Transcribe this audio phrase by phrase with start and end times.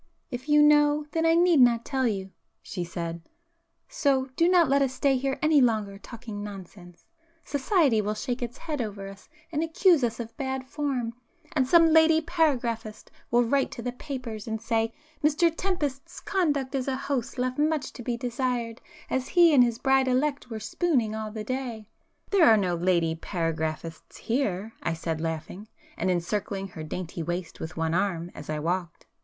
[0.31, 5.15] "If you know, then I need not tell you"—she said—"So, do not let us stay
[5.15, 10.35] here any longer talking nonsense;—'society' will shake its head over us and accuse us of
[10.37, 11.13] 'bad form,'
[11.53, 16.95] and some lady paragraphist will write to the papers, and, say—'Mr Tempest's conduct as a
[16.95, 21.29] host left much to be desired, as he and his bride elect were "spooning" all
[21.29, 21.87] the day.'"
[22.31, 27.77] [p 271]"There are no lady paragraphists here,"—I said laughing, and encircling her dainty waist with
[27.77, 29.05] one arm as I walked.